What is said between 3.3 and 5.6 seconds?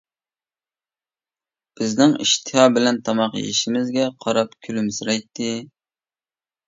يېيىشىمىزگە قاراپ كۈلۈمسىرەيتتى.